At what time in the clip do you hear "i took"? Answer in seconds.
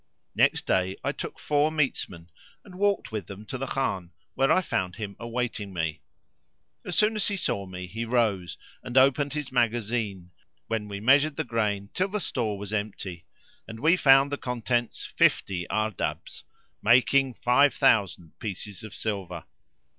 1.03-1.37